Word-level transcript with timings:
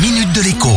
minute 0.00 0.32
de 0.32 0.42
l'écho. 0.42 0.68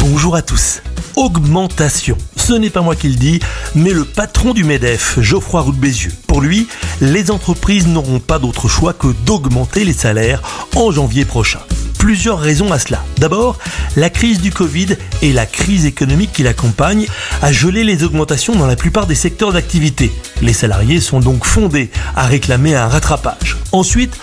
Bonjour 0.00 0.34
à 0.34 0.40
tous. 0.40 0.80
Augmentation. 1.16 2.16
Ce 2.36 2.54
n'est 2.54 2.70
pas 2.70 2.80
moi 2.80 2.96
qui 2.96 3.08
le 3.08 3.16
dis, 3.16 3.40
mais 3.74 3.92
le 3.92 4.04
patron 4.04 4.54
du 4.54 4.64
MEDEF, 4.64 5.20
Geoffroy 5.20 5.60
Roux 5.60 5.72
Bézieux. 5.72 6.12
Pour 6.26 6.40
lui, 6.40 6.68
les 7.02 7.30
entreprises 7.30 7.86
n'auront 7.86 8.20
pas 8.20 8.38
d'autre 8.38 8.68
choix 8.68 8.94
que 8.94 9.08
d'augmenter 9.26 9.84
les 9.84 9.92
salaires 9.92 10.42
en 10.74 10.90
janvier 10.90 11.26
prochain 11.26 11.60
plusieurs 11.98 12.38
raisons 12.38 12.72
à 12.72 12.78
cela. 12.78 13.04
D'abord, 13.18 13.58
la 13.96 14.08
crise 14.08 14.40
du 14.40 14.52
Covid 14.52 14.96
et 15.20 15.32
la 15.32 15.44
crise 15.44 15.84
économique 15.84 16.32
qui 16.32 16.44
l'accompagne 16.44 17.06
a 17.42 17.52
gelé 17.52 17.84
les 17.84 18.04
augmentations 18.04 18.54
dans 18.54 18.66
la 18.66 18.76
plupart 18.76 19.06
des 19.06 19.14
secteurs 19.16 19.52
d'activité. 19.52 20.12
Les 20.40 20.52
salariés 20.52 21.00
sont 21.00 21.20
donc 21.20 21.44
fondés 21.44 21.90
à 22.16 22.26
réclamer 22.26 22.74
un 22.74 22.86
rattrapage. 22.86 23.56
Ensuite, 23.72 24.16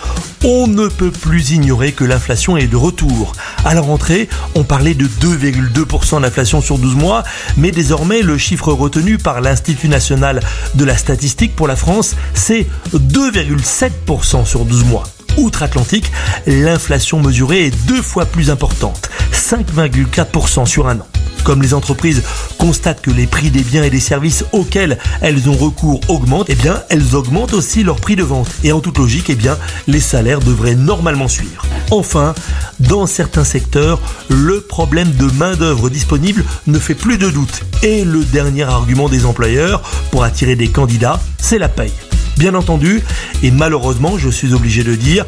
on 0.44 0.66
ne 0.66 0.88
peut 0.88 1.10
plus 1.10 1.50
ignorer 1.50 1.92
que 1.92 2.04
l'inflation 2.04 2.56
est 2.56 2.66
de 2.66 2.76
retour. 2.76 3.32
À 3.64 3.74
la 3.74 3.80
rentrée, 3.80 4.28
on 4.54 4.64
parlait 4.64 4.94
de 4.94 5.06
2,2% 5.06 6.22
d'inflation 6.22 6.60
sur 6.60 6.78
12 6.78 6.94
mois, 6.96 7.24
mais 7.56 7.70
désormais 7.70 8.22
le 8.22 8.38
chiffre 8.38 8.72
retenu 8.72 9.18
par 9.18 9.40
l'Institut 9.40 9.88
national 9.88 10.40
de 10.74 10.84
la 10.84 10.96
statistique 10.96 11.56
pour 11.56 11.68
la 11.68 11.76
France, 11.76 12.16
c'est 12.34 12.66
2,7% 12.94 14.44
sur 14.44 14.64
12 14.64 14.84
mois. 14.84 15.04
Outre-Atlantique, 15.36 16.10
l'inflation 16.46 17.20
mesurée 17.20 17.66
est 17.66 17.86
deux 17.86 18.02
fois 18.02 18.24
plus 18.24 18.50
importante, 18.50 19.10
5,4% 19.32 20.66
sur 20.66 20.88
un 20.88 20.96
an. 21.00 21.06
Comme 21.46 21.62
les 21.62 21.74
entreprises 21.74 22.24
constatent 22.58 23.00
que 23.00 23.12
les 23.12 23.28
prix 23.28 23.50
des 23.50 23.62
biens 23.62 23.84
et 23.84 23.90
des 23.90 24.00
services 24.00 24.44
auxquels 24.50 24.98
elles 25.20 25.48
ont 25.48 25.54
recours 25.54 26.00
augmentent, 26.08 26.50
eh 26.50 26.56
elles 26.88 27.14
augmentent 27.14 27.52
aussi 27.52 27.84
leur 27.84 28.00
prix 28.00 28.16
de 28.16 28.24
vente. 28.24 28.48
Et 28.64 28.72
en 28.72 28.80
toute 28.80 28.98
logique, 28.98 29.30
eh 29.30 29.38
les 29.86 30.00
salaires 30.00 30.40
devraient 30.40 30.74
normalement 30.74 31.28
suivre. 31.28 31.64
Enfin, 31.92 32.34
dans 32.80 33.06
certains 33.06 33.44
secteurs, 33.44 34.00
le 34.28 34.60
problème 34.60 35.12
de 35.12 35.30
main-d'œuvre 35.36 35.88
disponible 35.88 36.44
ne 36.66 36.80
fait 36.80 36.96
plus 36.96 37.16
de 37.16 37.30
doute. 37.30 37.62
Et 37.84 38.04
le 38.04 38.24
dernier 38.24 38.64
argument 38.64 39.08
des 39.08 39.24
employeurs 39.24 39.82
pour 40.10 40.24
attirer 40.24 40.56
des 40.56 40.68
candidats, 40.68 41.20
c'est 41.38 41.60
la 41.60 41.68
paye. 41.68 41.92
Bien 42.38 42.56
entendu, 42.56 43.04
et 43.44 43.52
malheureusement, 43.52 44.18
je 44.18 44.30
suis 44.30 44.52
obligé 44.52 44.82
de 44.82 44.96
dire, 44.96 45.24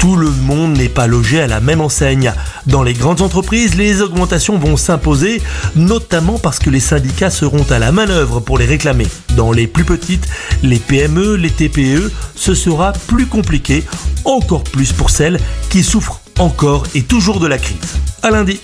tout 0.00 0.16
le 0.16 0.30
monde 0.30 0.78
n'est 0.78 0.88
pas 0.88 1.06
logé 1.06 1.40
à 1.42 1.46
la 1.46 1.60
même 1.60 1.82
enseigne. 1.82 2.32
Dans 2.66 2.82
les 2.82 2.94
grandes 2.94 3.20
entreprises, 3.20 3.74
les 3.74 4.00
augmentations 4.00 4.58
vont 4.58 4.78
s'imposer, 4.78 5.42
notamment 5.76 6.38
parce 6.38 6.58
que 6.58 6.70
les 6.70 6.80
syndicats 6.80 7.30
seront 7.30 7.64
à 7.70 7.78
la 7.78 7.92
manœuvre 7.92 8.40
pour 8.40 8.58
les 8.58 8.64
réclamer. 8.64 9.06
Dans 9.36 9.52
les 9.52 9.66
plus 9.66 9.84
petites, 9.84 10.26
les 10.62 10.78
PME, 10.78 11.36
les 11.36 11.50
TPE, 11.50 12.10
ce 12.34 12.54
sera 12.54 12.92
plus 13.08 13.26
compliqué, 13.26 13.84
encore 14.24 14.64
plus 14.64 14.92
pour 14.92 15.10
celles 15.10 15.38
qui 15.68 15.84
souffrent 15.84 16.20
encore 16.38 16.84
et 16.94 17.02
toujours 17.02 17.38
de 17.38 17.46
la 17.46 17.58
crise. 17.58 17.98
À 18.22 18.30
lundi. 18.30 18.58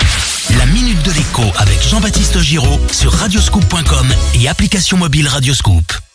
La 0.59 0.65
minute 0.67 1.03
de 1.03 1.13
l'écho 1.13 1.43
avec 1.59 1.83
Jean-Baptiste 1.87 2.41
Giraud 2.41 2.81
sur 2.91 3.13
radioscoop.com 3.13 4.07
et 4.41 4.49
application 4.49 4.97
mobile 4.97 5.29
Radioscoop. 5.29 6.06